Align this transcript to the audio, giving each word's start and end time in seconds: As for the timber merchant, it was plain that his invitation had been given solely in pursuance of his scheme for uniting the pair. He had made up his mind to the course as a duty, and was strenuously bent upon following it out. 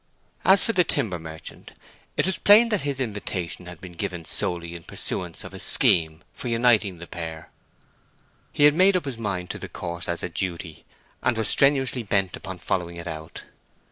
As 0.43 0.63
for 0.63 0.73
the 0.73 0.83
timber 0.83 1.19
merchant, 1.19 1.73
it 2.17 2.25
was 2.25 2.39
plain 2.39 2.69
that 2.69 2.81
his 2.81 2.99
invitation 2.99 3.67
had 3.67 3.79
been 3.79 3.91
given 3.91 4.25
solely 4.25 4.73
in 4.73 4.81
pursuance 4.81 5.43
of 5.43 5.51
his 5.51 5.61
scheme 5.61 6.23
for 6.33 6.47
uniting 6.47 6.97
the 6.97 7.05
pair. 7.05 7.51
He 8.51 8.63
had 8.63 8.73
made 8.73 8.97
up 8.97 9.05
his 9.05 9.19
mind 9.19 9.51
to 9.51 9.59
the 9.59 9.69
course 9.69 10.09
as 10.09 10.23
a 10.23 10.27
duty, 10.29 10.85
and 11.21 11.37
was 11.37 11.49
strenuously 11.49 12.01
bent 12.01 12.35
upon 12.35 12.57
following 12.57 12.95
it 12.95 13.05
out. 13.05 13.43